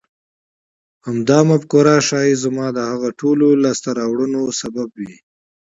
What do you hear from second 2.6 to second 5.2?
د هغو ټولو لاسته راوړنو سبب وي.